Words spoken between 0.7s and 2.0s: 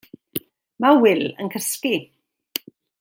Mae Wil yn cysgu.